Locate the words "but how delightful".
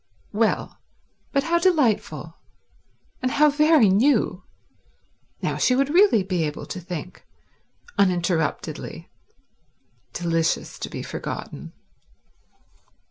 1.31-2.35